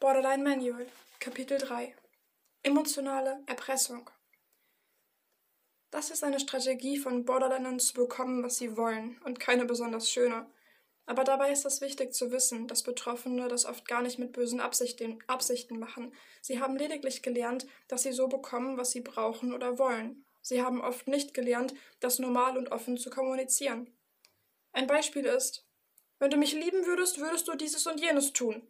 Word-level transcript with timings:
Borderline 0.00 0.44
Manual, 0.44 0.86
Kapitel 1.18 1.58
3 1.58 1.92
Emotionale 2.62 3.42
Erpressung. 3.46 4.08
Das 5.90 6.10
ist 6.12 6.22
eine 6.22 6.38
Strategie 6.38 6.98
von 6.98 7.24
Borderlinern 7.24 7.80
zu 7.80 7.94
bekommen, 7.94 8.44
was 8.44 8.58
sie 8.58 8.76
wollen, 8.76 9.20
und 9.24 9.40
keine 9.40 9.64
besonders 9.64 10.08
schöne. 10.08 10.46
Aber 11.06 11.24
dabei 11.24 11.50
ist 11.50 11.66
es 11.66 11.80
wichtig 11.80 12.14
zu 12.14 12.30
wissen, 12.30 12.68
dass 12.68 12.84
Betroffene 12.84 13.48
das 13.48 13.64
oft 13.64 13.88
gar 13.88 14.00
nicht 14.00 14.20
mit 14.20 14.30
bösen 14.30 14.60
Absichten, 14.60 15.18
Absichten 15.26 15.80
machen. 15.80 16.14
Sie 16.42 16.60
haben 16.60 16.76
lediglich 16.76 17.20
gelernt, 17.20 17.66
dass 17.88 18.04
sie 18.04 18.12
so 18.12 18.28
bekommen, 18.28 18.76
was 18.76 18.92
sie 18.92 19.00
brauchen 19.00 19.52
oder 19.52 19.80
wollen. 19.80 20.24
Sie 20.42 20.62
haben 20.62 20.80
oft 20.80 21.08
nicht 21.08 21.34
gelernt, 21.34 21.74
das 21.98 22.20
normal 22.20 22.56
und 22.56 22.70
offen 22.70 22.98
zu 22.98 23.10
kommunizieren. 23.10 23.92
Ein 24.70 24.86
Beispiel 24.86 25.24
ist, 25.24 25.66
wenn 26.20 26.30
du 26.30 26.36
mich 26.36 26.52
lieben 26.52 26.86
würdest, 26.86 27.18
würdest 27.18 27.48
du 27.48 27.56
dieses 27.56 27.84
und 27.88 27.98
jenes 27.98 28.32
tun. 28.32 28.62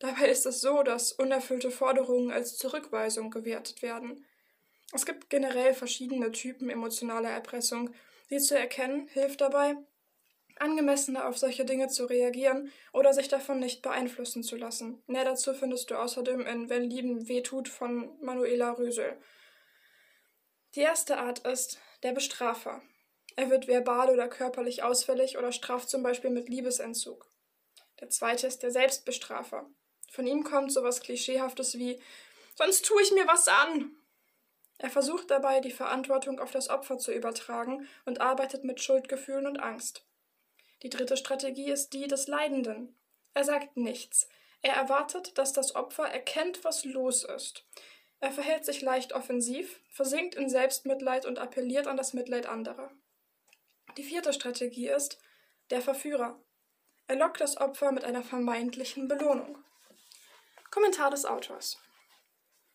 Dabei 0.00 0.28
ist 0.28 0.46
es 0.46 0.62
so, 0.62 0.82
dass 0.82 1.12
unerfüllte 1.12 1.70
Forderungen 1.70 2.32
als 2.32 2.56
Zurückweisung 2.56 3.30
gewertet 3.30 3.82
werden. 3.82 4.24
Es 4.92 5.06
gibt 5.06 5.30
generell 5.30 5.74
verschiedene 5.74 6.32
Typen 6.32 6.70
emotionaler 6.70 7.30
Erpressung. 7.30 7.90
Sie 8.28 8.38
zu 8.38 8.58
erkennen 8.58 9.08
hilft 9.08 9.42
dabei, 9.42 9.76
angemessener 10.56 11.28
auf 11.28 11.36
solche 11.36 11.66
Dinge 11.66 11.88
zu 11.88 12.06
reagieren 12.06 12.72
oder 12.94 13.12
sich 13.12 13.28
davon 13.28 13.60
nicht 13.60 13.82
beeinflussen 13.82 14.42
zu 14.42 14.56
lassen. 14.56 15.02
Mehr 15.06 15.24
dazu 15.24 15.52
findest 15.52 15.90
du 15.90 15.96
außerdem 15.96 16.46
in 16.46 16.70
Wenn 16.70 16.84
Lieben 16.84 17.28
wehtut 17.28 17.68
von 17.68 18.10
Manuela 18.22 18.70
Rösel. 18.70 19.20
Die 20.74 20.80
erste 20.80 21.18
Art 21.18 21.40
ist 21.40 21.78
der 22.02 22.12
Bestrafer. 22.12 22.82
Er 23.36 23.50
wird 23.50 23.68
verbal 23.68 24.08
oder 24.10 24.28
körperlich 24.28 24.82
ausfällig 24.82 25.36
oder 25.36 25.52
straft 25.52 25.90
zum 25.90 26.02
Beispiel 26.02 26.30
mit 26.30 26.48
Liebesentzug. 26.48 27.30
Der 28.00 28.08
zweite 28.08 28.46
ist 28.46 28.62
der 28.62 28.70
Selbstbestrafer. 28.70 29.68
Von 30.10 30.26
ihm 30.26 30.42
kommt 30.42 30.72
sowas 30.72 31.00
Klischeehaftes 31.00 31.78
wie 31.78 32.00
Sonst 32.56 32.84
tue 32.84 33.00
ich 33.00 33.12
mir 33.12 33.26
was 33.26 33.48
an. 33.48 33.96
Er 34.76 34.90
versucht 34.90 35.30
dabei, 35.30 35.60
die 35.60 35.70
Verantwortung 35.70 36.40
auf 36.40 36.50
das 36.50 36.68
Opfer 36.68 36.98
zu 36.98 37.12
übertragen 37.12 37.88
und 38.04 38.20
arbeitet 38.20 38.64
mit 38.64 38.82
Schuldgefühlen 38.82 39.46
und 39.46 39.60
Angst. 39.60 40.04
Die 40.82 40.90
dritte 40.90 41.16
Strategie 41.16 41.70
ist 41.70 41.92
die 41.92 42.08
des 42.08 42.26
Leidenden. 42.26 42.98
Er 43.34 43.44
sagt 43.44 43.76
nichts. 43.76 44.28
Er 44.62 44.74
erwartet, 44.74 45.38
dass 45.38 45.52
das 45.52 45.74
Opfer 45.76 46.04
erkennt, 46.04 46.64
was 46.64 46.84
los 46.84 47.24
ist. 47.24 47.64
Er 48.18 48.32
verhält 48.32 48.64
sich 48.64 48.82
leicht 48.82 49.12
offensiv, 49.12 49.80
versinkt 49.90 50.34
in 50.34 50.50
Selbstmitleid 50.50 51.24
und 51.24 51.38
appelliert 51.38 51.86
an 51.86 51.96
das 51.96 52.12
Mitleid 52.14 52.46
anderer. 52.46 52.90
Die 53.96 54.04
vierte 54.04 54.32
Strategie 54.32 54.88
ist 54.88 55.18
der 55.70 55.80
Verführer. 55.80 56.38
Er 57.06 57.16
lockt 57.16 57.40
das 57.40 57.56
Opfer 57.56 57.92
mit 57.92 58.04
einer 58.04 58.22
vermeintlichen 58.22 59.08
Belohnung. 59.08 59.58
Kommentar 60.70 61.10
des 61.10 61.24
Autors. 61.24 61.78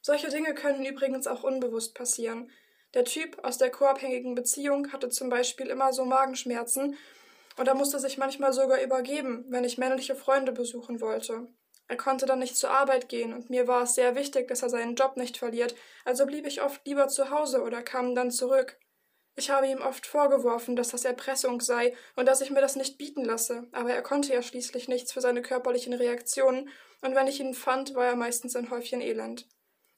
Solche 0.02 0.30
Dinge 0.30 0.54
können 0.54 0.86
übrigens 0.86 1.28
auch 1.28 1.44
unbewusst 1.44 1.96
passieren. 1.96 2.52
Der 2.94 3.06
Typ 3.06 3.44
aus 3.44 3.58
der 3.58 3.72
co-abhängigen 3.72 4.36
Beziehung 4.36 4.92
hatte 4.92 5.10
zum 5.10 5.30
Beispiel 5.30 5.68
immer 5.68 5.94
so 5.94 6.06
Magenschmerzen 6.06 6.98
und 7.58 7.68
er 7.68 7.76
musste 7.76 8.00
sich 8.00 8.18
manchmal 8.18 8.54
sogar 8.54 8.82
übergeben, 8.82 9.46
wenn 9.50 9.64
ich 9.64 9.78
männliche 9.78 10.16
Freunde 10.16 10.52
besuchen 10.52 11.02
wollte. 11.02 11.48
Er 11.88 11.98
konnte 11.98 12.26
dann 12.26 12.40
nicht 12.40 12.58
zur 12.58 12.72
Arbeit 12.72 13.10
gehen 13.10 13.34
und 13.34 13.50
mir 13.50 13.68
war 13.68 13.84
es 13.84 13.96
sehr 13.96 14.16
wichtig, 14.16 14.48
dass 14.48 14.64
er 14.64 14.70
seinen 14.70 14.96
Job 14.96 15.18
nicht 15.18 15.38
verliert, 15.38 15.76
also 16.04 16.26
blieb 16.26 16.46
ich 16.46 16.62
oft 16.62 16.86
lieber 16.86 17.08
zu 17.08 17.30
Hause 17.30 17.62
oder 17.62 17.82
kam 17.82 18.16
dann 18.16 18.32
zurück. 18.32 18.78
Ich 19.36 19.50
habe 19.50 19.68
ihm 19.68 19.82
oft 19.82 20.06
vorgeworfen, 20.08 20.76
dass 20.76 20.90
das 20.90 21.04
Erpressung 21.04 21.60
sei 21.60 21.96
und 22.16 22.26
dass 22.26 22.42
ich 22.42 22.52
mir 22.52 22.62
das 22.62 22.76
nicht 22.76 22.98
bieten 22.98 23.26
lasse, 23.26 23.68
aber 23.74 23.94
er 23.94 24.02
konnte 24.02 24.34
ja 24.34 24.42
schließlich 24.42 24.88
nichts 24.88 25.12
für 25.12 25.22
seine 25.22 25.42
körperlichen 25.42 25.94
Reaktionen, 25.94 26.70
und 27.06 27.14
wenn 27.14 27.28
ich 27.28 27.40
ihn 27.40 27.54
fand, 27.54 27.94
war 27.94 28.06
er 28.06 28.16
meistens 28.16 28.56
ein 28.56 28.72
Häufchen 28.72 29.00
Elend. 29.00 29.48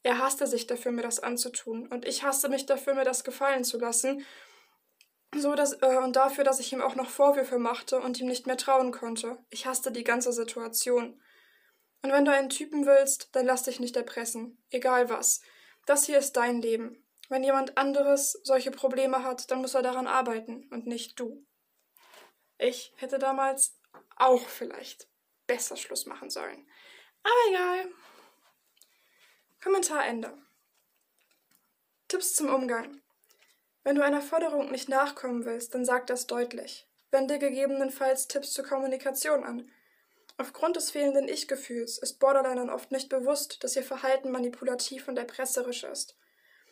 Er 0.03 0.19
hasste 0.19 0.45
sich 0.45 0.67
dafür, 0.67 0.91
mir 0.91 1.03
das 1.03 1.19
anzutun, 1.19 1.88
und 1.88 2.05
ich 2.05 2.23
hasste 2.23 2.49
mich 2.49 2.65
dafür, 2.65 2.95
mir 2.95 3.05
das 3.05 3.23
gefallen 3.23 3.64
zu 3.64 3.80
lassen, 3.80 4.26
so 5.36 5.55
dass, 5.55 5.73
äh, 5.82 5.98
und 5.98 6.15
dafür, 6.15 6.43
dass 6.43 6.59
ich 6.59 6.71
ihm 6.73 6.82
auch 6.82 6.95
noch 6.95 7.09
Vorwürfe 7.09 7.59
machte 7.59 7.99
und 7.99 8.20
ihm 8.20 8.27
nicht 8.27 8.45
mehr 8.45 8.58
trauen 8.58 8.92
konnte. 8.92 9.37
Ich 9.49 9.65
hasste 9.65 9.92
die 9.92 10.04
ganze 10.04 10.33
Situation. 10.33 11.21
Und 12.02 12.11
wenn 12.11 12.26
du 12.26 12.32
einen 12.32 12.49
Typen 12.49 12.86
willst, 12.86 13.30
dann 13.33 13.45
lass 13.45 13.64
dich 13.64 13.80
nicht 13.80 13.95
erpressen, 13.95 14.61
egal 14.70 15.09
was. 15.09 15.42
Das 15.86 16.05
hier 16.05 16.20
ist 16.20 16.33
dein 16.33 16.61
Leben. 16.61 17.03
Wenn 17.30 17.43
jemand 17.43 17.77
anderes 17.77 18.33
solche 18.43 18.71
Probleme 18.71 19.23
hat, 19.23 19.49
dann 19.52 19.61
muss 19.61 19.73
er 19.73 19.82
daran 19.82 20.08
arbeiten 20.08 20.67
und 20.71 20.87
nicht 20.87 21.20
du. 21.20 21.45
Ich 22.58 22.93
hätte 22.98 23.20
damals 23.20 23.77
auch 24.15 24.48
vielleicht 24.48 25.08
besser 25.45 25.77
Schluss 25.77 26.05
machen 26.05 26.30
sollen. 26.30 26.67
Aber 27.27 27.49
egal. 27.49 27.92
Kommentar 29.61 30.05
Ende. 30.05 30.32
Tipps 32.08 32.36
zum 32.36 32.48
Umgang. 32.54 33.02
Wenn 33.83 33.98
du 33.98 34.02
einer 34.02 34.21
Forderung 34.21 34.71
nicht 34.71 34.88
nachkommen 34.88 35.43
willst, 35.43 35.73
dann 35.73 35.83
sag 35.83 36.08
das 36.08 36.27
deutlich. 36.27 36.88
Wende 37.11 37.38
gegebenenfalls 37.38 38.30
Tipps 38.30 38.54
zur 38.54 38.65
Kommunikation 38.65 39.43
an. 39.43 39.70
Aufgrund 40.38 40.77
des 40.77 40.92
fehlenden 40.92 41.27
Ich-Gefühls 41.27 41.98
ist 41.98 42.20
Borderlinern 42.20 42.70
oft 42.70 42.92
nicht 42.92 43.10
bewusst, 43.10 43.61
dass 43.64 43.76
ihr 43.76 43.83
Verhalten 43.83 44.32
manipulativ 44.32 45.09
und 45.09 45.17
erpresserisch 45.17 45.83
ist. 45.83 46.15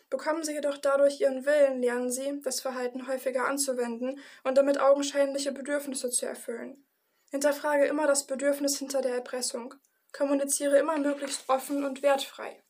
Bekommen 0.09 0.43
sie 0.43 0.53
jedoch 0.53 0.77
dadurch 0.77 1.19
ihren 1.19 1.45
Willen, 1.45 1.81
lernen 1.81 2.11
sie, 2.11 2.39
das 2.43 2.61
Verhalten 2.61 3.07
häufiger 3.07 3.45
anzuwenden 3.45 4.22
und 4.43 4.57
damit 4.57 4.79
augenscheinliche 4.79 5.51
Bedürfnisse 5.51 6.11
zu 6.11 6.25
erfüllen. 6.25 6.85
Hinterfrage 7.31 7.87
immer 7.87 8.07
das 8.07 8.25
Bedürfnis 8.25 8.77
hinter 8.77 9.01
der 9.01 9.16
Erpressung. 9.16 9.73
Kommuniziere 10.17 10.77
immer 10.77 10.97
möglichst 10.97 11.49
offen 11.49 11.83
und 11.83 12.01
wertfrei. 12.01 12.64